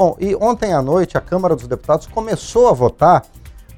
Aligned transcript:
Bom, 0.00 0.16
e 0.18 0.34
ontem 0.34 0.72
à 0.72 0.80
noite 0.80 1.18
a 1.18 1.20
Câmara 1.20 1.54
dos 1.54 1.66
Deputados 1.66 2.06
começou 2.06 2.68
a 2.68 2.72
votar 2.72 3.22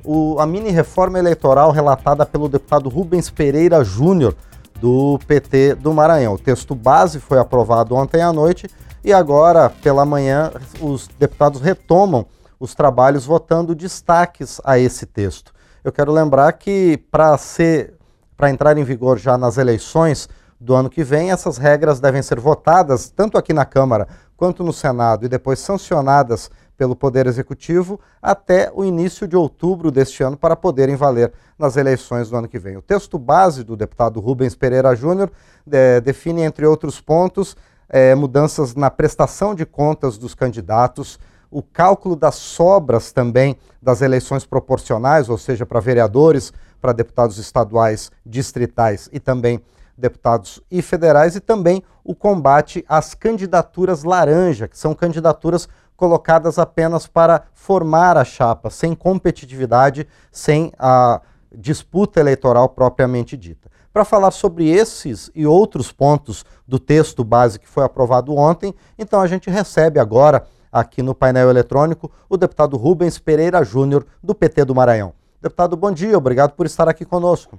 o, 0.04 0.38
a 0.38 0.46
mini 0.46 0.70
reforma 0.70 1.18
eleitoral 1.18 1.72
relatada 1.72 2.24
pelo 2.24 2.48
deputado 2.48 2.88
Rubens 2.88 3.28
Pereira 3.28 3.82
Júnior, 3.82 4.36
do 4.80 5.18
PT 5.26 5.74
do 5.74 5.92
Maranhão. 5.92 6.34
O 6.34 6.38
texto 6.38 6.76
base 6.76 7.18
foi 7.18 7.40
aprovado 7.40 7.96
ontem 7.96 8.22
à 8.22 8.32
noite 8.32 8.70
e 9.02 9.12
agora, 9.12 9.68
pela 9.68 10.04
manhã, 10.04 10.52
os 10.80 11.08
deputados 11.18 11.60
retomam 11.60 12.24
os 12.60 12.72
trabalhos 12.72 13.26
votando 13.26 13.74
destaques 13.74 14.60
a 14.62 14.78
esse 14.78 15.04
texto. 15.06 15.52
Eu 15.82 15.90
quero 15.90 16.12
lembrar 16.12 16.52
que 16.52 16.98
para 17.10 17.36
ser 17.36 17.94
para 18.36 18.48
entrar 18.48 18.78
em 18.78 18.84
vigor 18.84 19.18
já 19.18 19.36
nas 19.36 19.58
eleições 19.58 20.28
do 20.62 20.74
ano 20.74 20.88
que 20.88 21.02
vem, 21.02 21.32
essas 21.32 21.58
regras 21.58 21.98
devem 21.98 22.22
ser 22.22 22.38
votadas 22.38 23.10
tanto 23.10 23.36
aqui 23.36 23.52
na 23.52 23.64
Câmara 23.64 24.06
quanto 24.36 24.62
no 24.62 24.72
Senado 24.72 25.26
e 25.26 25.28
depois 25.28 25.58
sancionadas 25.58 26.48
pelo 26.76 26.94
Poder 26.94 27.26
Executivo 27.26 27.98
até 28.20 28.70
o 28.72 28.84
início 28.84 29.26
de 29.26 29.36
outubro 29.36 29.90
deste 29.90 30.22
ano 30.22 30.36
para 30.36 30.54
poderem 30.54 30.94
valer 30.94 31.32
nas 31.58 31.76
eleições 31.76 32.30
do 32.30 32.36
ano 32.36 32.48
que 32.48 32.60
vem. 32.60 32.76
O 32.76 32.82
texto 32.82 33.18
base 33.18 33.64
do 33.64 33.76
deputado 33.76 34.20
Rubens 34.20 34.54
Pereira 34.54 34.94
Júnior 34.94 35.32
é, 35.70 36.00
define, 36.00 36.42
entre 36.42 36.64
outros 36.64 37.00
pontos, 37.00 37.56
é, 37.88 38.14
mudanças 38.14 38.74
na 38.74 38.90
prestação 38.90 39.56
de 39.56 39.66
contas 39.66 40.16
dos 40.16 40.32
candidatos, 40.32 41.18
o 41.50 41.60
cálculo 41.60 42.14
das 42.14 42.36
sobras 42.36 43.10
também 43.12 43.56
das 43.82 44.00
eleições 44.00 44.46
proporcionais, 44.46 45.28
ou 45.28 45.36
seja, 45.36 45.66
para 45.66 45.80
vereadores, 45.80 46.52
para 46.80 46.92
deputados 46.92 47.36
estaduais, 47.36 48.10
distritais 48.24 49.08
e 49.12 49.18
também 49.18 49.60
deputados 50.02 50.60
e 50.68 50.82
federais, 50.82 51.36
e 51.36 51.40
também 51.40 51.82
o 52.04 52.14
combate 52.14 52.84
às 52.88 53.14
candidaturas 53.14 54.02
laranja, 54.02 54.66
que 54.66 54.76
são 54.76 54.94
candidaturas 54.94 55.68
colocadas 55.96 56.58
apenas 56.58 57.06
para 57.06 57.44
formar 57.54 58.16
a 58.16 58.24
chapa, 58.24 58.68
sem 58.68 58.94
competitividade, 58.94 60.06
sem 60.32 60.72
a 60.76 61.20
disputa 61.54 62.18
eleitoral 62.18 62.68
propriamente 62.68 63.36
dita. 63.36 63.70
Para 63.92 64.04
falar 64.04 64.32
sobre 64.32 64.68
esses 64.68 65.30
e 65.34 65.46
outros 65.46 65.92
pontos 65.92 66.44
do 66.66 66.78
texto 66.78 67.22
base 67.22 67.60
que 67.60 67.68
foi 67.68 67.84
aprovado 67.84 68.34
ontem, 68.34 68.74
então 68.98 69.20
a 69.20 69.26
gente 69.28 69.48
recebe 69.48 70.00
agora, 70.00 70.44
aqui 70.72 71.02
no 71.02 71.14
painel 71.14 71.48
eletrônico, 71.48 72.10
o 72.28 72.36
deputado 72.36 72.76
Rubens 72.76 73.18
Pereira 73.18 73.62
Júnior, 73.62 74.04
do 74.20 74.34
PT 74.34 74.64
do 74.64 74.74
Maranhão. 74.74 75.12
Deputado, 75.40 75.76
bom 75.76 75.92
dia, 75.92 76.18
obrigado 76.18 76.54
por 76.54 76.66
estar 76.66 76.88
aqui 76.88 77.04
conosco. 77.04 77.58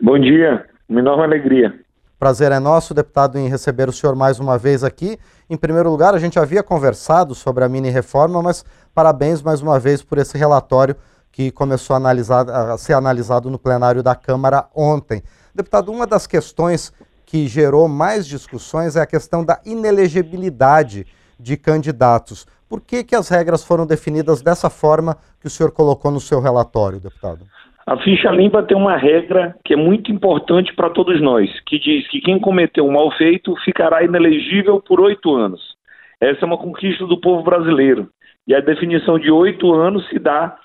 Bom 0.00 0.18
dia, 0.18 0.66
uma 0.88 1.00
enorme 1.00 1.24
alegria. 1.24 1.78
Prazer 2.18 2.50
é 2.50 2.58
nosso, 2.58 2.94
deputado, 2.94 3.38
em 3.38 3.48
receber 3.48 3.88
o 3.88 3.92
senhor 3.92 4.16
mais 4.16 4.40
uma 4.40 4.56
vez 4.56 4.82
aqui. 4.82 5.18
Em 5.50 5.56
primeiro 5.56 5.90
lugar, 5.90 6.14
a 6.14 6.18
gente 6.18 6.38
havia 6.38 6.62
conversado 6.62 7.34
sobre 7.34 7.62
a 7.62 7.68
mini 7.68 7.90
reforma, 7.90 8.42
mas 8.42 8.64
parabéns 8.94 9.42
mais 9.42 9.60
uma 9.60 9.78
vez 9.78 10.02
por 10.02 10.16
esse 10.16 10.38
relatório 10.38 10.96
que 11.30 11.50
começou 11.50 11.92
a, 11.92 11.98
analisar, 11.98 12.48
a 12.48 12.78
ser 12.78 12.94
analisado 12.94 13.50
no 13.50 13.58
plenário 13.58 14.02
da 14.02 14.14
Câmara 14.14 14.66
ontem. 14.74 15.22
Deputado, 15.54 15.92
uma 15.92 16.06
das 16.06 16.26
questões 16.26 16.90
que 17.26 17.46
gerou 17.46 17.86
mais 17.86 18.26
discussões 18.26 18.96
é 18.96 19.00
a 19.02 19.06
questão 19.06 19.44
da 19.44 19.60
inelegibilidade 19.66 21.06
de 21.38 21.56
candidatos. 21.58 22.46
Por 22.66 22.80
que, 22.80 23.04
que 23.04 23.14
as 23.14 23.28
regras 23.28 23.62
foram 23.62 23.84
definidas 23.84 24.40
dessa 24.40 24.70
forma 24.70 25.18
que 25.38 25.46
o 25.46 25.50
senhor 25.50 25.70
colocou 25.70 26.10
no 26.10 26.20
seu 26.20 26.40
relatório, 26.40 26.98
deputado? 26.98 27.46
A 27.88 27.96
ficha 27.98 28.32
limpa 28.32 28.64
tem 28.64 28.76
uma 28.76 28.96
regra 28.96 29.54
que 29.64 29.74
é 29.74 29.76
muito 29.76 30.10
importante 30.10 30.74
para 30.74 30.90
todos 30.90 31.20
nós, 31.20 31.48
que 31.60 31.78
diz 31.78 32.04
que 32.08 32.20
quem 32.20 32.36
cometeu 32.40 32.84
um 32.84 32.90
mal 32.90 33.12
feito 33.12 33.54
ficará 33.64 34.02
inelegível 34.02 34.80
por 34.80 35.00
oito 35.00 35.32
anos. 35.32 35.76
Essa 36.20 36.40
é 36.40 36.46
uma 36.46 36.58
conquista 36.58 37.06
do 37.06 37.20
povo 37.20 37.44
brasileiro. 37.44 38.08
E 38.44 38.56
a 38.56 38.60
definição 38.60 39.20
de 39.20 39.30
oito 39.30 39.72
anos 39.72 40.04
se 40.08 40.18
dá 40.18 40.58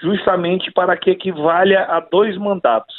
justamente 0.00 0.70
para 0.70 0.96
que 0.96 1.10
equivalha 1.10 1.82
a 1.82 1.98
dois 1.98 2.36
mandatos, 2.36 2.94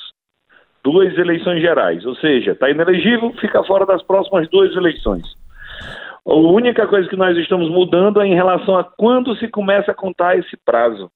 duas 0.84 1.18
eleições 1.18 1.62
gerais. 1.62 2.06
Ou 2.06 2.16
seja, 2.16 2.52
está 2.52 2.70
inelegível, 2.70 3.32
fica 3.40 3.64
fora 3.64 3.86
das 3.86 4.04
próximas 4.04 4.50
duas 4.50 4.76
eleições. 4.76 5.24
A 6.26 6.36
única 6.36 6.86
coisa 6.86 7.08
que 7.08 7.16
nós 7.16 7.38
estamos 7.38 7.70
mudando 7.70 8.22
é 8.22 8.28
em 8.28 8.36
relação 8.36 8.78
a 8.78 8.84
quando 8.84 9.38
se 9.38 9.48
começa 9.48 9.92
a 9.92 9.96
contar 9.96 10.38
esse 10.38 10.58
prazo 10.66 11.10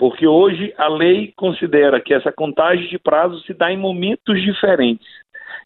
porque 0.00 0.26
hoje 0.26 0.72
a 0.78 0.88
lei 0.88 1.30
considera 1.36 2.00
que 2.00 2.14
essa 2.14 2.32
contagem 2.32 2.88
de 2.88 2.98
prazo 2.98 3.38
se 3.40 3.52
dá 3.52 3.70
em 3.70 3.76
momentos 3.76 4.40
diferentes. 4.40 5.06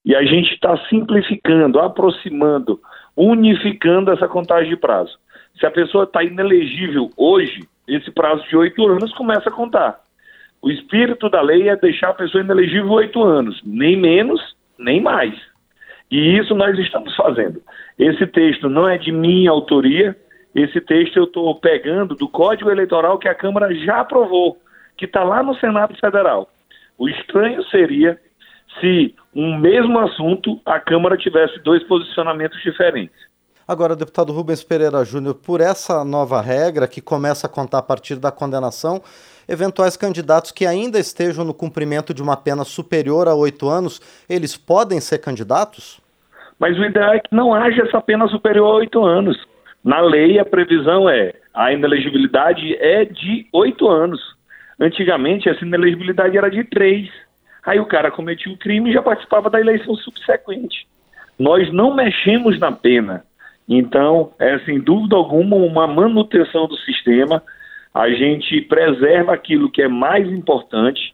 E 0.05 0.13
a 0.13 0.25
gente 0.25 0.53
está 0.53 0.77
simplificando, 0.89 1.79
aproximando, 1.79 2.81
unificando 3.17 4.11
essa 4.11 4.27
contagem 4.27 4.71
de 4.71 4.77
prazo. 4.77 5.17
Se 5.57 5.65
a 5.65 5.71
pessoa 5.71 6.03
está 6.03 6.25
inelegível 6.25 7.11
hoje, 7.17 7.61
esse 7.87 8.11
prazo 8.11 8.43
de 8.49 8.57
oito 8.57 8.85
anos 8.85 9.15
começa 9.15 9.51
a 9.51 9.53
contar. 9.53 10.01
O 10.61 10.69
espírito 10.69 11.29
da 11.29 11.41
lei 11.41 11.69
é 11.69 11.77
deixar 11.77 12.09
a 12.09 12.15
pessoa 12.15 12.43
inelegível 12.43 12.91
oito 12.91 13.23
anos, 13.23 13.63
nem 13.65 13.97
menos, 13.97 14.41
nem 14.77 15.01
mais. 15.01 15.33
E 16.11 16.37
isso 16.37 16.57
nós 16.57 16.77
estamos 16.77 17.15
fazendo. 17.15 17.63
Esse 17.97 18.27
texto 18.27 18.69
não 18.69 18.89
é 18.89 18.99
de 18.99 19.13
minha 19.13 19.53
autoria, 19.53 20.17
esse 20.55 20.81
texto 20.81 21.17
eu 21.17 21.25
estou 21.25 21.55
pegando 21.57 22.15
do 22.15 22.29
Código 22.29 22.71
Eleitoral 22.71 23.19
que 23.19 23.29
a 23.29 23.35
Câmara 23.35 23.75
já 23.75 24.01
aprovou, 24.01 24.57
que 24.97 25.05
está 25.05 25.25
lá 25.25 25.43
no 25.43 25.55
Senado 25.57 25.95
Federal. 25.99 26.49
O 26.97 27.09
estranho 27.09 27.63
seria 27.65 28.21
se 28.81 29.15
um 29.35 29.59
mesmo 29.59 29.99
assunto 29.99 30.61
a 30.65 30.79
Câmara 30.79 31.17
tivesse 31.17 31.59
dois 31.61 31.83
posicionamentos 31.85 32.61
diferentes. 32.63 33.17
Agora, 33.67 33.97
deputado 33.97 34.33
Rubens 34.33 34.63
Pereira 34.63 35.05
Júnior, 35.05 35.35
por 35.35 35.61
essa 35.61 36.05
nova 36.05 36.41
regra 36.41 36.87
que 36.87 37.01
começa 37.01 37.47
a 37.47 37.51
contar 37.51 37.79
a 37.79 37.83
partir 37.83 38.17
da 38.17 38.31
condenação, 38.31 39.01
eventuais 39.49 39.97
candidatos 39.97 40.53
que 40.53 40.67
ainda 40.67 40.99
estejam 40.99 41.45
no 41.45 41.55
cumprimento 41.55 42.13
de 42.13 42.23
uma 42.23 42.37
pena 42.37 42.63
superior 42.63 43.27
a 43.27 43.35
oito 43.35 43.69
anos, 43.69 44.01
eles 44.29 44.55
podem 44.55 45.01
ser 45.01 45.19
candidatos? 45.19 45.99
Mas 46.59 46.79
o 46.79 46.85
ideal 46.85 47.15
é 47.15 47.21
que 47.21 47.35
não 47.35 47.55
haja 47.55 47.83
essa 47.83 48.01
pena 48.03 48.29
superior 48.29 48.67
a 48.67 48.77
oito 48.77 49.03
anos. 49.03 49.37
Na 49.85 50.01
lei, 50.01 50.39
a 50.39 50.45
previsão 50.45 51.09
é 51.09 51.35
a 51.53 51.73
inelegibilidade 51.73 52.75
é 52.77 53.05
de 53.05 53.47
oito 53.53 53.89
anos. 53.89 54.21
Antigamente, 54.81 55.49
essa 55.49 55.65
inelegibilidade 55.65 56.37
era 56.37 56.51
de 56.51 56.65
três. 56.65 57.09
Aí 57.65 57.79
o 57.79 57.87
cara 57.87 58.11
cometia 58.11 58.53
o 58.53 58.57
crime 58.57 58.91
e 58.91 58.93
já 58.93 59.03
participava 59.03 59.51
da 59.51 59.61
eleição 59.61 59.95
subsequente. 59.97 60.87
Nós 61.39 61.73
não 61.73 61.95
mexemos 61.95 62.59
na 62.59 62.73
pena. 62.73 63.25
Então, 63.69 64.33
é 64.39 64.59
sem 64.61 64.81
dúvida 64.81 65.17
alguma 65.17 65.57
uma 65.57 65.87
manutenção 65.87 66.67
do 66.67 66.77
sistema. 66.79 67.43
A 67.93 68.09
gente 68.11 68.61
preserva 68.63 69.33
aquilo 69.33 69.71
que 69.71 69.83
é 69.83 69.89
mais 69.89 70.27
importante, 70.27 71.14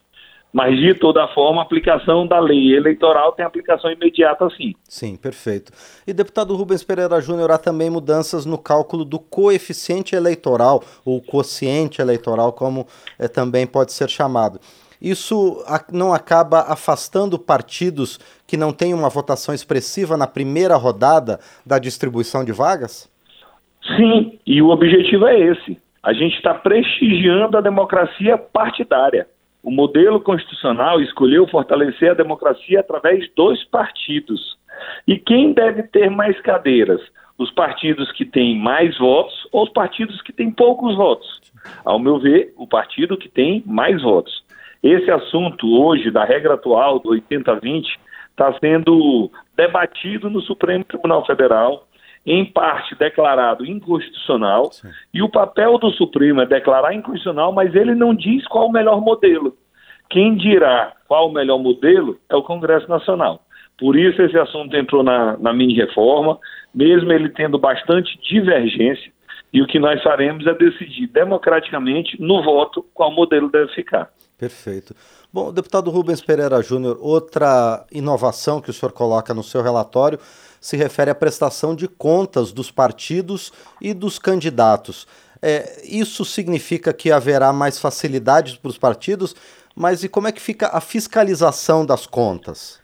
mas, 0.53 0.77
de 0.77 0.95
toda 0.95 1.29
forma, 1.29 1.61
a 1.61 1.65
aplicação 1.65 2.27
da 2.27 2.41
lei 2.41 2.75
eleitoral 2.75 3.33
tem 3.33 3.45
aplicação 3.45 3.91
imediata, 3.91 4.49
sim. 4.51 4.75
Sim, 4.85 5.17
perfeito. 5.17 5.73
E, 6.07 6.13
deputado 6.13 6.57
Rubens 6.57 6.83
Pereira 6.83 7.21
Júnior, 7.21 7.53
há 7.53 7.59
também 7.59 7.89
mudanças 7.89 8.45
no 8.45 8.59
cálculo 8.59 9.05
do 9.05 9.19
coeficiente 9.19 10.17
eleitoral, 10.17 10.83
ou 11.05 11.21
quociente 11.21 12.03
eleitoral, 12.03 12.53
como 12.53 12.87
é, 13.19 13.29
também 13.29 13.67
pode 13.67 13.93
ser 13.93 14.09
chamado. 14.11 14.61
Isso 15.01 15.65
não 15.91 16.13
acaba 16.13 16.61
afastando 16.61 17.39
partidos 17.39 18.19
que 18.47 18.57
não 18.57 18.73
têm 18.73 18.93
uma 18.93 19.09
votação 19.09 19.55
expressiva 19.55 20.17
na 20.17 20.27
primeira 20.27 20.77
rodada 20.77 21.39
da 21.65 21.79
distribuição 21.79 22.45
de 22.45 22.53
vagas? 22.53 23.09
Sim, 23.97 24.39
e 24.47 24.61
o 24.61 24.69
objetivo 24.69 25.27
é 25.27 25.39
esse. 25.39 25.79
A 26.03 26.13
gente 26.13 26.37
está 26.37 26.53
prestigiando 26.53 27.57
a 27.57 27.61
democracia 27.61 28.37
partidária. 28.37 29.27
O 29.63 29.71
modelo 29.71 30.21
constitucional 30.21 31.01
escolheu 31.01 31.47
fortalecer 31.47 32.11
a 32.11 32.15
democracia 32.15 32.81
através 32.81 33.29
dos 33.35 33.63
partidos. 33.65 34.59
E 35.07 35.19
quem 35.19 35.53
deve 35.53 35.83
ter 35.83 36.11
mais 36.11 36.41
cadeiras? 36.41 37.01
Os 37.37 37.51
partidos 37.51 38.11
que 38.13 38.25
têm 38.25 38.59
mais 38.59 38.97
votos 38.99 39.35
ou 39.53 39.65
os 39.65 39.71
partidos 39.71 40.21
que 40.23 40.33
têm 40.33 40.51
poucos 40.51 40.97
votos? 40.97 41.41
Ao 41.85 41.99
meu 41.99 42.19
ver, 42.19 42.53
o 42.57 42.67
partido 42.67 43.17
que 43.17 43.29
tem 43.29 43.63
mais 43.67 44.03
votos. 44.03 44.45
Esse 44.83 45.11
assunto 45.11 45.67
hoje, 45.79 46.11
da 46.11 46.25
regra 46.25 46.55
atual 46.55 46.99
do 46.99 47.11
80-20, 47.11 47.85
está 48.31 48.53
sendo 48.59 49.31
debatido 49.55 50.31
no 50.31 50.41
Supremo 50.41 50.85
Tribunal 50.85 51.25
Federal 51.27 51.87
em 52.25 52.45
parte 52.45 52.95
declarado 52.97 53.65
inconstitucional, 53.65 54.71
Sim. 54.73 54.89
e 55.13 55.23
o 55.23 55.29
papel 55.29 55.79
do 55.79 55.91
Supremo 55.93 56.43
é 56.43 56.47
declarar 56.47 56.95
inconstitucional, 56.95 57.53
mas 57.53 57.75
ele 57.75 57.95
não 57.95 58.15
diz 58.15 58.47
qual 58.47 58.69
o 58.69 58.73
melhor 58.73 59.01
modelo. 59.01 59.57
Quem 60.09 60.35
dirá 60.37 60.93
qual 61.09 61.29
o 61.29 61.33
melhor 61.33 61.59
modelo 61.59 62.19
é 62.29 62.37
o 62.37 62.43
Congresso 62.43 62.89
Nacional. 62.89 63.43
Por 63.79 63.97
isso 63.97 64.21
esse 64.21 64.39
assunto 64.39 64.77
entrou 64.77 65.03
na, 65.03 65.39
na 65.39 65.53
mini 65.53 65.75
reforma, 65.75 66.39
mesmo 66.75 67.11
ele 67.13 67.31
tendo 67.31 67.59
bastante 67.59 68.19
divergência. 68.29 69.11
E 69.53 69.61
o 69.61 69.67
que 69.67 69.79
nós 69.79 70.03
faremos 70.03 70.47
é 70.47 70.55
decidir 70.55 71.09
democraticamente 71.09 72.21
no 72.21 72.43
voto 72.43 72.85
qual 72.95 73.11
modelo 73.11 73.51
deve 73.51 73.73
ficar. 73.75 74.11
Perfeito. 74.39 74.95
Bom, 75.33 75.53
deputado 75.53 75.91
Rubens 75.91 76.23
Pereira 76.23 76.63
Júnior, 76.63 76.99
outra 77.01 77.85
inovação 77.93 78.61
que 78.61 78.71
o 78.71 78.73
senhor 78.73 78.93
coloca 78.93 79.35
no 79.35 79.45
seu 79.45 79.63
relatório 79.63 80.19
se 80.61 80.77
refere 80.77 81.11
à 81.11 81.15
prestação 81.15 81.75
de 81.75 81.87
contas 81.87 82.53
dos 82.53 82.71
partidos 82.71 83.53
e 83.81 83.93
dos 83.93 84.19
candidatos. 84.19 85.07
É, 85.43 85.83
isso 85.85 86.25
significa 86.25 86.93
que 86.93 87.13
haverá 87.13 87.53
mais 87.53 87.79
facilidades 87.79 88.57
para 88.57 88.71
os 88.71 88.79
partidos, 88.79 89.37
mas 89.75 90.03
e 90.03 90.09
como 90.09 90.27
é 90.27 90.33
que 90.33 90.41
fica 90.41 90.69
a 90.69 90.81
fiscalização 90.81 91.85
das 91.85 92.07
contas? 92.07 92.80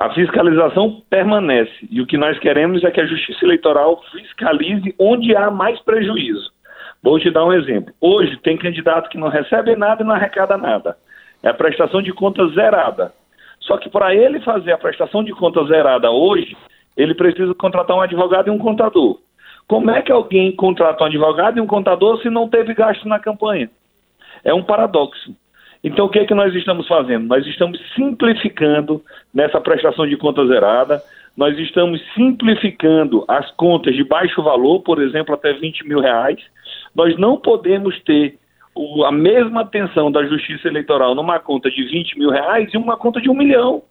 A 0.00 0.08
fiscalização 0.14 1.02
permanece 1.10 1.86
e 1.90 2.00
o 2.00 2.06
que 2.06 2.16
nós 2.16 2.38
queremos 2.38 2.82
é 2.82 2.90
que 2.90 3.02
a 3.02 3.06
Justiça 3.06 3.44
Eleitoral 3.44 4.02
fiscalize 4.10 4.94
onde 4.98 5.36
há 5.36 5.50
mais 5.50 5.78
prejuízo. 5.80 6.50
Vou 7.02 7.20
te 7.20 7.30
dar 7.30 7.44
um 7.44 7.52
exemplo. 7.52 7.92
Hoje 8.00 8.34
tem 8.38 8.56
candidato 8.56 9.10
que 9.10 9.18
não 9.18 9.28
recebe 9.28 9.76
nada 9.76 10.02
e 10.02 10.06
não 10.06 10.14
arrecada 10.14 10.56
nada. 10.56 10.96
É 11.42 11.50
a 11.50 11.54
prestação 11.54 12.00
de 12.00 12.14
contas 12.14 12.54
zerada. 12.54 13.12
Só 13.60 13.76
que 13.76 13.90
para 13.90 14.14
ele 14.14 14.40
fazer 14.40 14.72
a 14.72 14.78
prestação 14.78 15.22
de 15.22 15.32
contas 15.32 15.68
zerada 15.68 16.10
hoje, 16.10 16.56
ele 16.96 17.14
precisa 17.14 17.54
contratar 17.54 17.94
um 17.94 18.00
advogado 18.00 18.48
e 18.48 18.50
um 18.50 18.58
contador. 18.58 19.18
Como 19.68 19.90
é 19.90 20.00
que 20.00 20.10
alguém 20.10 20.56
contrata 20.56 21.04
um 21.04 21.08
advogado 21.08 21.58
e 21.58 21.60
um 21.60 21.66
contador 21.66 22.22
se 22.22 22.30
não 22.30 22.48
teve 22.48 22.72
gasto 22.72 23.06
na 23.06 23.18
campanha? 23.18 23.68
É 24.42 24.54
um 24.54 24.62
paradoxo. 24.62 25.36
Então, 25.82 26.06
o 26.06 26.08
que 26.08 26.18
é 26.18 26.26
que 26.26 26.34
nós 26.34 26.54
estamos 26.54 26.86
fazendo? 26.86 27.26
Nós 27.26 27.46
estamos 27.46 27.80
simplificando 27.94 29.02
nessa 29.32 29.60
prestação 29.60 30.06
de 30.06 30.16
conta 30.16 30.46
zerada, 30.46 31.02
nós 31.36 31.58
estamos 31.58 32.00
simplificando 32.14 33.24
as 33.26 33.50
contas 33.52 33.94
de 33.94 34.04
baixo 34.04 34.42
valor, 34.42 34.80
por 34.80 35.00
exemplo, 35.00 35.34
até 35.34 35.54
20 35.54 35.88
mil 35.88 36.00
reais. 36.00 36.38
Nós 36.94 37.16
não 37.16 37.38
podemos 37.38 37.98
ter 38.02 38.36
o, 38.74 39.04
a 39.04 39.12
mesma 39.12 39.62
atenção 39.62 40.12
da 40.12 40.24
Justiça 40.26 40.68
Eleitoral 40.68 41.14
numa 41.14 41.38
conta 41.38 41.70
de 41.70 41.82
20 41.82 42.18
mil 42.18 42.30
reais 42.30 42.72
e 42.72 42.76
uma 42.76 42.96
conta 42.96 43.20
de 43.20 43.30
um 43.30 43.34
milhão. 43.34 43.82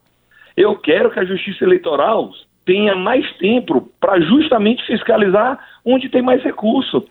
Eu 0.55 0.75
quero 0.75 1.09
que 1.09 1.19
a 1.19 1.25
Justiça 1.25 1.63
Eleitoral 1.63 2.31
tenha 2.65 2.95
mais 2.95 3.25
tempo 3.37 3.89
para 3.99 4.19
justamente 4.19 4.85
fiscalizar 4.85 5.59
onde 5.83 6.09
tem 6.09 6.21
mais 6.21 6.43
recurso. 6.43 7.03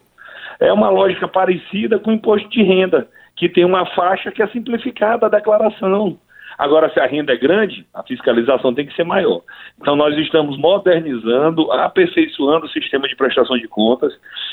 É 0.60 0.72
uma 0.72 0.90
lógica 0.90 1.26
parecida 1.26 1.98
com 1.98 2.10
o 2.10 2.14
imposto 2.14 2.48
de 2.48 2.62
renda, 2.62 3.08
que 3.38 3.48
tem 3.48 3.64
uma 3.64 3.86
faixa 3.94 4.32
que 4.32 4.42
é 4.42 4.48
simplificada 4.48 5.26
a 5.26 5.28
declaração. 5.28 6.18
Agora, 6.58 6.92
se 6.92 6.98
a 6.98 7.06
renda 7.06 7.32
é 7.32 7.36
grande, 7.36 7.86
a 7.94 8.02
fiscalização 8.02 8.74
tem 8.74 8.84
que 8.84 8.94
ser 8.94 9.04
maior. 9.04 9.42
Então, 9.80 9.94
nós 9.94 10.16
estamos 10.18 10.58
modernizando, 10.58 11.70
aperfeiçoando 11.70 12.66
o 12.66 12.70
sistema 12.70 13.06
de 13.06 13.14
prestação 13.14 13.56
de 13.56 13.68
contas. 13.68 14.12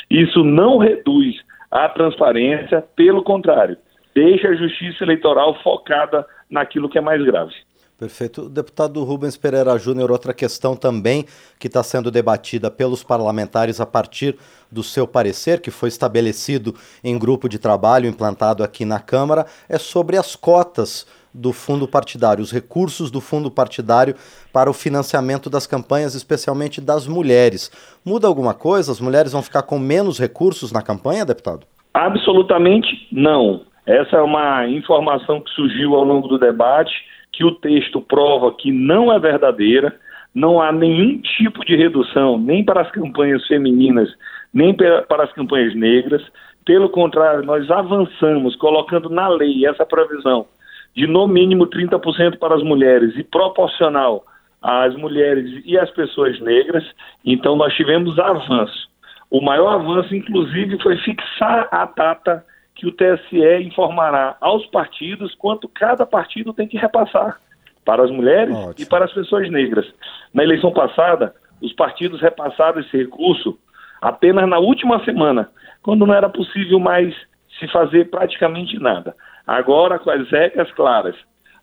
Isso 0.09 0.43
não 0.43 0.77
reduz 0.77 1.35
a 1.71 1.89
transparência, 1.89 2.83
pelo 2.95 3.23
contrário, 3.23 3.75
deixa 4.13 4.49
a 4.49 4.55
justiça 4.55 5.03
eleitoral 5.03 5.55
focada 5.63 6.25
naquilo 6.49 6.87
que 6.87 6.99
é 6.99 7.01
mais 7.01 7.23
grave. 7.23 7.53
Perfeito. 7.97 8.49
Deputado 8.49 9.01
Rubens 9.05 9.37
Pereira 9.37 9.77
Júnior, 9.77 10.11
outra 10.11 10.33
questão 10.33 10.75
também 10.75 11.25
que 11.57 11.67
está 11.67 11.81
sendo 11.81 12.11
debatida 12.11 12.69
pelos 12.69 13.03
parlamentares 13.03 13.79
a 13.79 13.85
partir 13.85 14.37
do 14.69 14.83
seu 14.83 15.07
parecer, 15.07 15.61
que 15.61 15.71
foi 15.71 15.87
estabelecido 15.87 16.75
em 17.01 17.17
grupo 17.17 17.47
de 17.47 17.57
trabalho 17.57 18.07
implantado 18.07 18.63
aqui 18.63 18.83
na 18.83 18.99
Câmara, 18.99 19.45
é 19.69 19.77
sobre 19.77 20.17
as 20.17 20.35
cotas 20.35 21.07
do 21.33 21.53
fundo 21.53 21.87
partidário, 21.87 22.41
os 22.41 22.51
recursos 22.51 23.09
do 23.09 23.21
fundo 23.21 23.49
partidário 23.49 24.15
para 24.51 24.69
o 24.69 24.73
financiamento 24.73 25.49
das 25.49 25.65
campanhas, 25.65 26.15
especialmente 26.15 26.81
das 26.81 27.07
mulheres. 27.07 27.71
Muda 28.05 28.27
alguma 28.27 28.53
coisa? 28.53 28.91
As 28.91 28.99
mulheres 28.99 29.31
vão 29.31 29.41
ficar 29.41 29.63
com 29.63 29.79
menos 29.79 30.19
recursos 30.19 30.71
na 30.71 30.81
campanha, 30.81 31.25
deputado? 31.25 31.65
Absolutamente 31.93 33.07
não. 33.11 33.61
Essa 33.85 34.17
é 34.17 34.21
uma 34.21 34.67
informação 34.67 35.39
que 35.39 35.49
surgiu 35.51 35.95
ao 35.95 36.03
longo 36.03 36.27
do 36.27 36.39
debate 36.39 36.91
que 37.35 37.43
o 37.43 37.51
texto 37.51 38.01
prova 38.01 38.53
que 38.53 38.71
não 38.71 39.11
é 39.11 39.19
verdadeira, 39.19 39.93
não 40.33 40.61
há 40.61 40.71
nenhum 40.71 41.19
tipo 41.19 41.63
de 41.65 41.75
redução, 41.75 42.37
nem 42.37 42.63
para 42.63 42.81
as 42.81 42.91
campanhas 42.91 43.45
femininas, 43.47 44.09
nem 44.53 44.73
para 44.73 45.23
as 45.23 45.31
campanhas 45.33 45.75
negras. 45.75 46.21
Pelo 46.65 46.89
contrário, 46.89 47.43
nós 47.43 47.69
avançamos 47.69 48.55
colocando 48.55 49.09
na 49.09 49.27
lei 49.27 49.65
essa 49.65 49.85
previsão 49.85 50.47
de 50.95 51.07
no 51.07 51.27
mínimo 51.27 51.67
30% 51.67 52.37
para 52.37 52.55
as 52.55 52.63
mulheres 52.63 53.15
e 53.17 53.23
proporcional 53.23 54.23
às 54.61 54.95
mulheres 54.95 55.61
e 55.65 55.77
às 55.77 55.89
pessoas 55.91 56.39
negras. 56.39 56.83
Então, 57.23 57.55
nós 57.55 57.73
tivemos 57.73 58.17
avanço. 58.17 58.89
O 59.29 59.41
maior 59.41 59.75
avanço, 59.75 60.15
inclusive, 60.15 60.81
foi 60.81 60.97
fixar 60.97 61.67
a 61.71 61.85
data 61.85 62.43
que 62.75 62.85
o 62.85 62.91
TSE 62.91 63.63
informará 63.63 64.35
aos 64.41 64.65
partidos 64.67 65.33
quanto 65.35 65.67
cada 65.67 66.05
partido 66.05 66.53
tem 66.53 66.67
que 66.67 66.77
repassar 66.77 67.39
para 67.85 68.03
as 68.03 68.11
mulheres 68.11 68.55
Ótimo. 68.55 68.75
e 68.77 68.85
para 68.85 69.05
as 69.05 69.13
pessoas 69.13 69.49
negras. 69.49 69.85
Na 70.33 70.43
eleição 70.43 70.71
passada, 70.71 71.33
os 71.61 71.71
partidos 71.73 72.21
repassaram 72.21 72.81
esse 72.81 72.97
recurso 72.97 73.57
apenas 74.01 74.47
na 74.49 74.59
última 74.59 75.03
semana, 75.05 75.49
quando 75.81 76.05
não 76.05 76.13
era 76.13 76.27
possível 76.27 76.79
mais 76.79 77.15
se 77.59 77.67
fazer 77.69 78.09
praticamente 78.09 78.77
nada. 78.77 79.15
Agora, 79.47 79.97
com 79.97 80.09
as 80.09 80.29
regras 80.29 80.69
claras, 80.71 81.15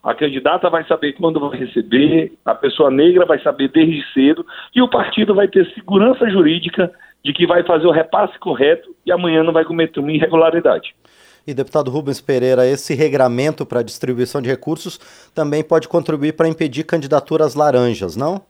a 0.02 0.14
candidata 0.14 0.70
vai 0.70 0.84
saber 0.84 1.12
quando 1.12 1.38
vai 1.38 1.58
receber, 1.58 2.32
a 2.44 2.54
pessoa 2.54 2.90
negra 2.90 3.26
vai 3.26 3.38
saber 3.40 3.68
desde 3.68 4.02
cedo 4.12 4.44
e 4.74 4.80
o 4.80 4.88
partido 4.88 5.34
vai 5.34 5.46
ter 5.46 5.66
segurança 5.74 6.28
jurídica 6.28 6.90
de 7.24 7.32
que 7.32 7.46
vai 7.46 7.62
fazer 7.64 7.86
o 7.86 7.92
repasse 7.92 8.38
correto 8.38 8.94
e 9.06 9.12
amanhã 9.12 9.42
não 9.42 9.52
vai 9.52 9.64
cometer 9.64 10.00
uma 10.00 10.12
irregularidade. 10.12 10.94
E, 11.46 11.52
deputado 11.52 11.90
Rubens 11.90 12.20
Pereira, 12.20 12.66
esse 12.66 12.94
regramento 12.94 13.66
para 13.66 13.82
distribuição 13.82 14.40
de 14.40 14.48
recursos 14.48 14.98
também 15.34 15.62
pode 15.64 15.88
contribuir 15.88 16.36
para 16.36 16.48
impedir 16.48 16.84
candidaturas 16.84 17.54
laranjas, 17.54 18.16
não? 18.16 18.42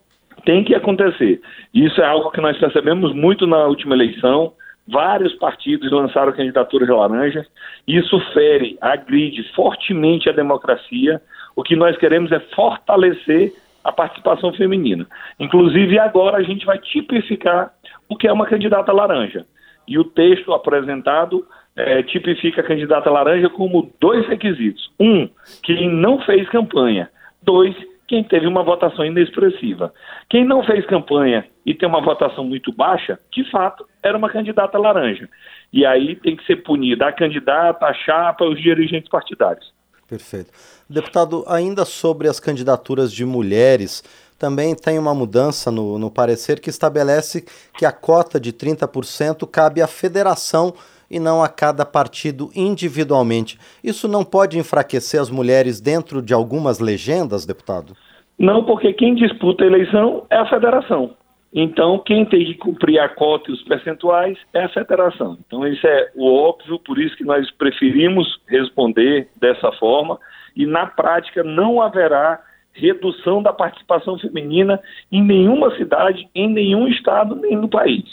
Tem 0.45 0.63
que 0.63 0.75
acontecer. 0.75 1.41
Isso 1.73 2.01
é 2.01 2.05
algo 2.05 2.29
que 2.31 2.41
nós 2.41 2.57
percebemos 2.57 3.13
muito 3.13 3.47
na 3.47 3.65
última 3.65 3.95
eleição. 3.95 4.53
Vários 4.87 5.33
partidos 5.35 5.91
lançaram 5.91 6.33
candidaturas 6.33 6.89
laranjas. 6.89 7.47
Isso 7.87 8.19
fere, 8.33 8.77
agride 8.81 9.43
fortemente 9.55 10.29
a 10.29 10.33
democracia. 10.33 11.21
O 11.55 11.63
que 11.63 11.75
nós 11.75 11.97
queremos 11.97 12.31
é 12.31 12.39
fortalecer 12.55 13.53
a 13.83 13.91
participação 13.91 14.53
feminina. 14.53 15.05
Inclusive, 15.39 15.97
agora 15.99 16.37
a 16.37 16.43
gente 16.43 16.65
vai 16.65 16.77
tipificar 16.77 17.73
o 18.09 18.15
que 18.15 18.27
é 18.27 18.33
uma 18.33 18.45
candidata 18.45 18.91
laranja. 18.91 19.45
E 19.87 19.97
o 19.97 20.03
texto 20.03 20.53
apresentado 20.53 21.45
é, 21.75 22.03
tipifica 22.03 22.61
a 22.61 22.63
candidata 22.63 23.09
laranja 23.09 23.49
como 23.49 23.91
dois 23.99 24.27
requisitos. 24.27 24.91
Um, 24.99 25.29
quem 25.63 25.89
não 25.89 26.19
fez 26.21 26.47
campanha. 26.49 27.09
Dois, 27.41 27.75
quem 28.07 28.23
teve 28.23 28.47
uma 28.47 28.63
votação 28.63 29.05
inexpressiva. 29.05 29.93
Quem 30.29 30.45
não 30.45 30.63
fez 30.63 30.85
campanha 30.85 31.45
e 31.65 31.73
tem 31.73 31.87
uma 31.87 32.01
votação 32.01 32.43
muito 32.43 32.71
baixa, 32.71 33.17
de 33.31 33.49
fato, 33.49 33.85
era 34.01 34.17
uma 34.17 34.29
candidata 34.29 34.77
laranja. 34.77 35.29
E 35.71 35.85
aí 35.85 36.15
tem 36.17 36.35
que 36.35 36.45
ser 36.45 36.57
punida 36.57 37.07
a 37.07 37.11
candidata, 37.11 37.85
a 37.85 37.93
chapa, 37.93 38.45
os 38.45 38.61
dirigentes 38.61 39.09
partidários. 39.09 39.73
Perfeito. 40.07 40.51
Deputado, 40.87 41.43
ainda 41.47 41.85
sobre 41.85 42.27
as 42.27 42.39
candidaturas 42.39 43.11
de 43.11 43.25
mulheres, 43.25 44.03
também 44.37 44.75
tem 44.75 44.97
uma 44.99 45.13
mudança 45.13 45.71
no, 45.71 45.97
no 45.97 46.09
parecer 46.11 46.59
que 46.59 46.69
estabelece 46.69 47.45
que 47.77 47.85
a 47.85 47.91
cota 47.91 48.39
de 48.39 48.51
30% 48.53 49.47
cabe 49.49 49.81
à 49.81 49.87
federação 49.87 50.73
e 51.09 51.19
não 51.19 51.43
a 51.43 51.47
cada 51.47 51.85
partido 51.85 52.49
individualmente. 52.55 53.59
Isso 53.83 54.07
não 54.07 54.23
pode 54.23 54.57
enfraquecer 54.57 55.21
as 55.21 55.29
mulheres 55.29 55.79
dentro 55.79 56.21
de 56.21 56.33
algumas 56.33 56.79
legendas, 56.79 57.45
deputado? 57.45 57.95
Não, 58.37 58.63
porque 58.65 58.93
quem 58.93 59.13
disputa 59.13 59.63
a 59.63 59.67
eleição 59.67 60.25
é 60.29 60.37
a 60.37 60.49
federação. 60.49 61.15
Então, 61.53 61.99
quem 61.99 62.25
tem 62.25 62.43
que 62.45 62.55
cumprir 62.55 62.99
a 62.99 63.07
cota 63.07 63.51
e 63.51 63.53
os 63.53 63.61
percentuais 63.63 64.37
é 64.53 64.63
a 64.63 64.69
federação. 64.69 65.37
Então, 65.45 65.67
isso 65.67 65.85
é 65.85 66.09
o 66.15 66.25
óbvio, 66.25 66.79
por 66.79 66.99
isso 66.99 67.15
que 67.15 67.23
nós 67.23 67.49
preferimos 67.51 68.27
responder 68.47 69.29
dessa 69.39 69.71
forma. 69.73 70.17
E, 70.55 70.65
na 70.65 70.87
prática, 70.87 71.43
não 71.43 71.79
haverá 71.79 72.41
redução 72.73 73.41
da 73.41 73.53
participação 73.53 74.17
feminina 74.17 74.79
em 75.11 75.23
nenhuma 75.23 75.75
cidade, 75.77 76.27
em 76.33 76.49
nenhum 76.49 76.87
estado, 76.87 77.35
nem 77.35 77.55
no 77.55 77.67
país. 77.67 78.03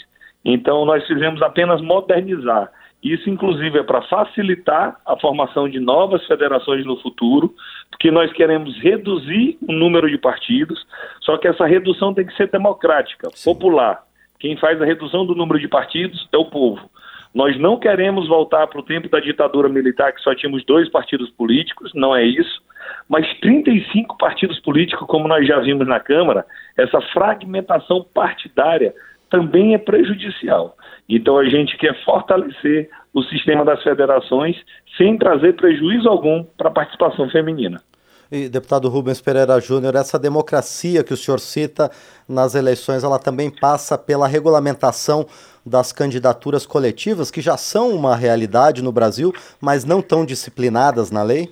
Então, 0.43 0.85
nós 0.85 1.05
fizemos 1.05 1.41
apenas 1.41 1.81
modernizar. 1.81 2.71
Isso, 3.03 3.29
inclusive, 3.29 3.79
é 3.79 3.83
para 3.83 4.03
facilitar 4.03 4.95
a 5.05 5.17
formação 5.17 5.67
de 5.67 5.79
novas 5.79 6.25
federações 6.27 6.85
no 6.85 6.97
futuro, 6.97 7.53
porque 7.89 8.11
nós 8.11 8.31
queremos 8.31 8.77
reduzir 8.77 9.57
o 9.67 9.73
número 9.73 10.09
de 10.09 10.19
partidos, 10.19 10.85
só 11.21 11.37
que 11.37 11.47
essa 11.47 11.65
redução 11.65 12.13
tem 12.13 12.25
que 12.25 12.35
ser 12.35 12.49
democrática, 12.49 13.29
Sim. 13.33 13.51
popular. 13.51 14.03
Quem 14.39 14.55
faz 14.57 14.79
a 14.81 14.85
redução 14.85 15.25
do 15.25 15.35
número 15.35 15.59
de 15.59 15.67
partidos 15.67 16.27
é 16.31 16.37
o 16.37 16.45
povo. 16.45 16.89
Nós 17.33 17.57
não 17.59 17.77
queremos 17.77 18.27
voltar 18.27 18.67
para 18.67 18.79
o 18.79 18.83
tempo 18.83 19.09
da 19.09 19.19
ditadura 19.19 19.69
militar, 19.69 20.13
que 20.13 20.21
só 20.21 20.35
tínhamos 20.35 20.63
dois 20.65 20.89
partidos 20.89 21.29
políticos, 21.31 21.91
não 21.95 22.15
é 22.15 22.23
isso, 22.23 22.61
mas 23.09 23.27
35 23.39 24.17
partidos 24.17 24.59
políticos, 24.59 25.07
como 25.07 25.27
nós 25.27 25.47
já 25.47 25.59
vimos 25.59 25.87
na 25.87 25.99
Câmara, 25.99 26.45
essa 26.77 27.01
fragmentação 27.13 28.05
partidária 28.13 28.93
também 29.29 29.73
é 29.73 29.77
prejudicial. 29.77 30.75
Então 31.07 31.37
a 31.37 31.45
gente 31.45 31.77
quer 31.77 32.03
fortalecer 32.03 32.89
o 33.13 33.23
sistema 33.23 33.65
das 33.65 33.81
federações 33.83 34.55
sem 34.97 35.17
trazer 35.17 35.55
prejuízo 35.55 36.07
algum 36.07 36.43
para 36.43 36.69
a 36.69 36.73
participação 36.73 37.29
feminina. 37.29 37.81
E, 38.31 38.47
deputado 38.47 38.87
Rubens 38.87 39.19
Pereira 39.19 39.59
Júnior, 39.59 39.93
essa 39.95 40.17
democracia 40.17 41.03
que 41.03 41.13
o 41.13 41.17
senhor 41.17 41.37
cita 41.37 41.91
nas 42.29 42.55
eleições, 42.55 43.03
ela 43.03 43.19
também 43.19 43.49
passa 43.49 43.97
pela 43.97 44.25
regulamentação 44.25 45.27
das 45.65 45.91
candidaturas 45.91 46.65
coletivas, 46.65 47.29
que 47.29 47.41
já 47.41 47.57
são 47.57 47.89
uma 47.89 48.15
realidade 48.15 48.81
no 48.81 48.91
Brasil, 48.91 49.33
mas 49.59 49.83
não 49.83 50.01
tão 50.01 50.25
disciplinadas 50.25 51.11
na 51.11 51.23
lei? 51.23 51.51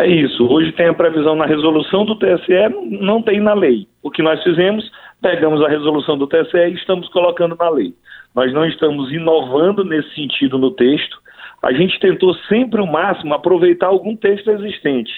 É 0.00 0.06
isso. 0.06 0.46
Hoje 0.50 0.72
tem 0.72 0.86
a 0.86 0.94
previsão 0.94 1.36
na 1.36 1.44
resolução 1.44 2.06
do 2.06 2.16
TSE, 2.16 2.54
não 3.02 3.20
tem 3.20 3.38
na 3.38 3.52
lei. 3.52 3.86
O 4.02 4.10
que 4.10 4.22
nós 4.22 4.42
fizemos, 4.42 4.90
pegamos 5.20 5.62
a 5.62 5.68
resolução 5.68 6.16
do 6.16 6.26
TSE 6.26 6.56
e 6.56 6.72
estamos 6.72 7.06
colocando 7.10 7.54
na 7.54 7.68
lei. 7.68 7.94
Nós 8.34 8.50
não 8.54 8.64
estamos 8.64 9.12
inovando 9.12 9.84
nesse 9.84 10.14
sentido 10.14 10.56
no 10.56 10.70
texto. 10.70 11.18
A 11.62 11.74
gente 11.74 12.00
tentou 12.00 12.32
sempre 12.48 12.80
o 12.80 12.86
máximo 12.86 13.34
aproveitar 13.34 13.88
algum 13.88 14.16
texto 14.16 14.50
existente. 14.50 15.12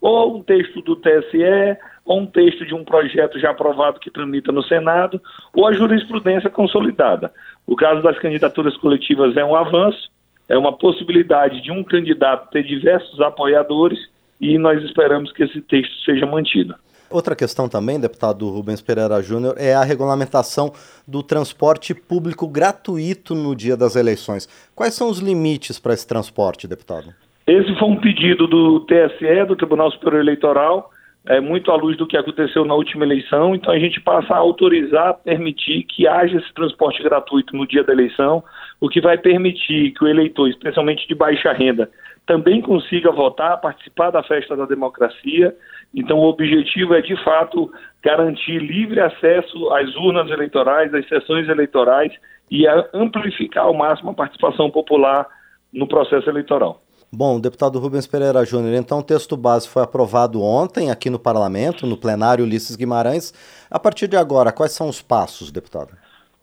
Ou 0.00 0.36
um 0.36 0.42
texto 0.44 0.82
do 0.82 0.94
TSE, 0.94 1.76
ou 2.04 2.20
um 2.20 2.26
texto 2.26 2.64
de 2.64 2.76
um 2.76 2.84
projeto 2.84 3.40
já 3.40 3.50
aprovado 3.50 3.98
que 3.98 4.08
tramita 4.08 4.52
no 4.52 4.62
Senado, 4.62 5.20
ou 5.52 5.66
a 5.66 5.72
jurisprudência 5.72 6.48
consolidada. 6.48 7.32
O 7.66 7.74
caso 7.74 8.02
das 8.02 8.16
candidaturas 8.20 8.76
coletivas 8.76 9.36
é 9.36 9.44
um 9.44 9.56
avanço, 9.56 10.08
é 10.48 10.56
uma 10.56 10.72
possibilidade 10.72 11.60
de 11.60 11.72
um 11.72 11.82
candidato 11.82 12.48
ter 12.52 12.62
diversos 12.62 13.20
apoiadores 13.20 13.98
e 14.40 14.58
nós 14.58 14.82
esperamos 14.82 15.32
que 15.32 15.42
esse 15.42 15.60
texto 15.62 15.94
seja 16.04 16.26
mantido. 16.26 16.74
Outra 17.10 17.34
questão 17.34 17.68
também, 17.68 17.98
deputado 17.98 18.48
Rubens 18.50 18.82
Pereira 18.82 19.22
Júnior, 19.22 19.54
é 19.56 19.74
a 19.74 19.82
regulamentação 19.82 20.72
do 21.06 21.22
transporte 21.22 21.94
público 21.94 22.46
gratuito 22.46 23.34
no 23.34 23.56
dia 23.56 23.76
das 23.76 23.96
eleições. 23.96 24.46
Quais 24.74 24.94
são 24.94 25.08
os 25.08 25.18
limites 25.18 25.78
para 25.78 25.94
esse 25.94 26.06
transporte, 26.06 26.68
deputado? 26.68 27.14
Esse 27.46 27.74
foi 27.78 27.88
um 27.88 27.96
pedido 27.96 28.46
do 28.46 28.80
TSE, 28.80 29.46
do 29.46 29.56
Tribunal 29.56 29.90
Superior 29.90 30.20
Eleitoral, 30.20 30.90
é, 31.26 31.40
muito 31.40 31.70
à 31.70 31.76
luz 31.76 31.96
do 31.96 32.06
que 32.06 32.16
aconteceu 32.16 32.64
na 32.64 32.74
última 32.74 33.04
eleição, 33.04 33.54
então 33.54 33.72
a 33.72 33.78
gente 33.78 34.00
passa 34.00 34.34
a 34.34 34.38
autorizar, 34.38 35.14
permitir 35.24 35.84
que 35.84 36.06
haja 36.06 36.38
esse 36.38 36.52
transporte 36.54 37.02
gratuito 37.02 37.56
no 37.56 37.66
dia 37.66 37.82
da 37.82 37.92
eleição, 37.92 38.44
o 38.80 38.88
que 38.88 39.00
vai 39.00 39.16
permitir 39.16 39.92
que 39.92 40.04
o 40.04 40.08
eleitor, 40.08 40.48
especialmente 40.48 41.08
de 41.08 41.14
baixa 41.14 41.52
renda, 41.52 41.90
também 42.28 42.60
consiga 42.60 43.10
votar, 43.10 43.58
participar 43.58 44.10
da 44.10 44.22
festa 44.22 44.54
da 44.54 44.66
democracia. 44.66 45.56
Então, 45.94 46.18
o 46.18 46.28
objetivo 46.28 46.94
é, 46.94 47.00
de 47.00 47.16
fato, 47.24 47.72
garantir 48.04 48.58
livre 48.58 49.00
acesso 49.00 49.72
às 49.72 49.96
urnas 49.96 50.30
eleitorais, 50.30 50.92
às 50.92 51.08
sessões 51.08 51.48
eleitorais 51.48 52.12
e 52.50 52.66
amplificar 52.92 53.64
ao 53.64 53.74
máximo 53.74 54.10
a 54.10 54.14
participação 54.14 54.70
popular 54.70 55.26
no 55.72 55.88
processo 55.88 56.28
eleitoral. 56.28 56.82
Bom, 57.10 57.40
deputado 57.40 57.78
Rubens 57.78 58.06
Pereira 58.06 58.44
Júnior, 58.44 58.74
então 58.74 58.98
o 58.98 59.02
texto 59.02 59.34
base 59.34 59.66
foi 59.66 59.82
aprovado 59.82 60.42
ontem 60.42 60.90
aqui 60.90 61.08
no 61.08 61.18
parlamento, 61.18 61.86
no 61.86 61.96
plenário 61.96 62.44
Ulisses 62.44 62.76
Guimarães. 62.76 63.32
A 63.70 63.78
partir 63.78 64.06
de 64.06 64.16
agora, 64.18 64.52
quais 64.52 64.72
são 64.72 64.90
os 64.90 65.00
passos, 65.00 65.50
deputado? 65.50 65.96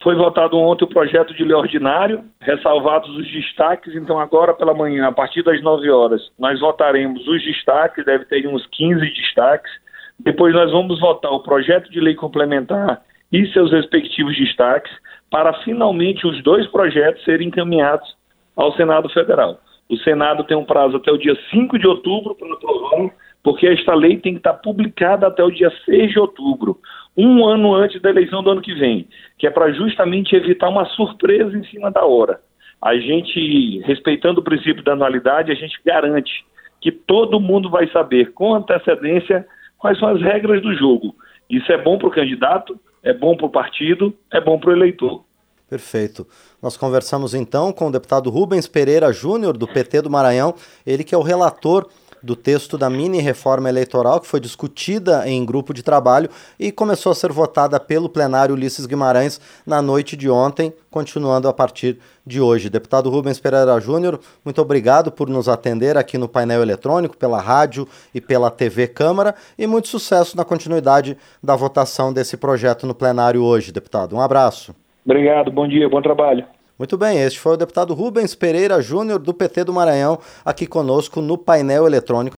Foi 0.05 0.13
votado 0.13 0.55
ontem 0.59 0.85
o 0.85 0.88
projeto 0.88 1.33
de 1.33 1.43
lei 1.43 1.55
ordinário, 1.55 2.24
ressalvados 2.39 3.09
os 3.17 3.25
destaques, 3.25 3.95
então 3.95 4.19
agora 4.19 4.53
pela 4.53 4.71
manhã, 4.71 5.07
a 5.07 5.12
partir 5.12 5.41
das 5.41 5.59
9 5.63 5.89
horas, 5.89 6.21
nós 6.38 6.59
votaremos 6.59 7.27
os 7.27 7.43
destaques, 7.43 8.05
deve 8.05 8.24
ter 8.25 8.45
uns 8.45 8.63
15 8.67 9.00
destaques. 9.00 9.71
Depois 10.19 10.53
nós 10.53 10.71
vamos 10.71 11.00
votar 11.00 11.31
o 11.31 11.41
projeto 11.41 11.89
de 11.89 12.00
lei 12.00 12.13
complementar 12.13 13.01
e 13.33 13.47
seus 13.47 13.71
respectivos 13.71 14.38
destaques, 14.38 14.91
para 15.31 15.51
finalmente 15.63 16.27
os 16.27 16.39
dois 16.43 16.67
projetos 16.67 17.24
serem 17.24 17.47
encaminhados 17.47 18.15
ao 18.55 18.74
Senado 18.74 19.09
Federal. 19.09 19.59
O 19.89 19.97
Senado 19.97 20.43
tem 20.43 20.55
um 20.55 20.65
prazo 20.65 20.97
até 20.97 21.12
o 21.12 21.17
dia 21.17 21.35
5 21.50 21.79
de 21.79 21.88
outubro 21.88 22.35
para 22.35 22.53
aprovar, 22.53 23.09
porque 23.45 23.67
esta 23.67 23.93
lei 23.93 24.17
tem 24.17 24.33
que 24.33 24.39
estar 24.39 24.55
publicada 24.55 25.27
até 25.27 25.43
o 25.43 25.51
dia 25.51 25.71
6 25.85 26.13
de 26.13 26.19
outubro 26.19 26.79
um 27.15 27.45
ano 27.45 27.75
antes 27.75 28.01
da 28.01 28.09
eleição 28.09 28.41
do 28.41 28.49
ano 28.49 28.61
que 28.61 28.73
vem, 28.73 29.07
que 29.37 29.45
é 29.45 29.51
para 29.51 29.71
justamente 29.71 30.35
evitar 30.35 30.67
uma 30.67 30.83
surpresa 30.87 31.55
em 31.55 31.63
cima 31.65 31.91
da 31.91 32.03
hora. 32.03 32.39
A 32.81 32.95
gente, 32.95 33.81
respeitando 33.85 34.41
o 34.41 34.43
princípio 34.43 34.83
da 34.83 34.93
anualidade, 34.93 35.51
a 35.51 35.55
gente 35.55 35.79
garante 35.85 36.43
que 36.81 36.91
todo 36.91 37.39
mundo 37.39 37.69
vai 37.69 37.87
saber 37.91 38.33
com 38.33 38.55
antecedência 38.55 39.47
quais 39.77 39.99
são 39.99 40.09
as 40.09 40.19
regras 40.19 40.59
do 40.63 40.73
jogo. 40.73 41.15
Isso 41.47 41.71
é 41.71 41.77
bom 41.77 41.99
para 41.99 42.07
o 42.07 42.11
candidato, 42.11 42.79
é 43.03 43.13
bom 43.13 43.37
para 43.37 43.45
o 43.45 43.51
partido, 43.51 44.11
é 44.33 44.41
bom 44.41 44.57
para 44.57 44.71
o 44.71 44.73
eleitor. 44.73 45.23
Perfeito. 45.69 46.27
Nós 46.61 46.75
conversamos 46.77 47.35
então 47.35 47.71
com 47.71 47.89
o 47.89 47.91
deputado 47.91 48.31
Rubens 48.31 48.67
Pereira 48.67 49.13
Júnior, 49.13 49.55
do 49.55 49.67
PT 49.67 50.01
do 50.01 50.09
Maranhão, 50.09 50.55
ele 50.85 51.03
que 51.03 51.13
é 51.13 51.17
o 51.17 51.21
relator 51.21 51.87
do 52.25 52.36
texto 52.36 52.77
da 52.77 52.89
mini 52.89 53.20
reforma 53.20 53.70
eleitoral, 53.70 54.20
que 54.20 54.27
foi 54.27 54.39
discutida 54.39 55.29
em 55.29 55.46
grupo 55.46 55.74
de 55.74 55.84
trabalho 55.84 56.29
e 56.60 56.72
começou 56.72 57.12
a 57.12 57.15
ser 57.15 57.32
votada 57.32 57.79
pelo 57.79 58.10
plenário 58.10 58.55
Ulisses 58.55 58.88
Guimarães 58.88 59.39
na 59.65 59.82
noite 59.82 60.17
de 60.17 60.29
ontem, 60.29 60.74
continuando 60.89 61.48
a 61.48 61.53
partir 61.53 62.00
de 62.25 62.41
hoje. 62.41 62.70
Deputado 62.70 63.10
Rubens 63.10 63.39
Pereira 63.39 63.79
Júnior, 63.79 64.20
muito 64.44 64.60
obrigado 64.60 65.12
por 65.12 65.29
nos 65.29 65.48
atender 65.48 65.98
aqui 65.98 66.17
no 66.17 66.27
painel 66.27 66.63
eletrônico, 66.63 67.15
pela 67.15 67.39
rádio 67.39 67.88
e 68.13 68.20
pela 68.20 68.50
TV 68.50 68.88
Câmara 68.88 69.36
e 69.58 69.67
muito 69.67 69.88
sucesso 69.88 70.36
na 70.36 70.44
continuidade 70.44 71.15
da 71.44 71.55
votação 71.55 72.12
desse 72.12 72.36
projeto 72.38 72.88
no 72.88 72.96
plenário 72.96 73.44
hoje, 73.44 73.72
deputado. 73.72 74.15
Um 74.15 74.22
abraço. 74.22 74.75
Obrigado, 75.05 75.51
bom 75.51 75.67
dia, 75.67 75.88
bom 75.88 76.01
trabalho. 76.01 76.54
Muito 76.77 76.98
bem, 76.98 77.22
este 77.22 77.39
foi 77.39 77.53
o 77.53 77.58
deputado 77.58 77.94
Rubens 77.94 78.36
Pereira 78.36 78.82
Júnior, 78.82 79.17
do 79.17 79.34
PT 79.34 79.63
do 79.63 79.72
Maranhão, 79.72 80.20
aqui 80.44 80.67
conosco 80.67 81.22
no 81.22 81.38
painel 81.38 81.88
eletrônico. 81.88 82.34